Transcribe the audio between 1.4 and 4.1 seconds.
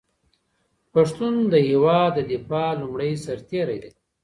د هېواد د دفاع لومړی سرتېری دی.